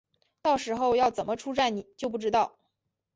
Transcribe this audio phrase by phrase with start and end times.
[0.41, 2.57] 到时候要怎么出站就不知道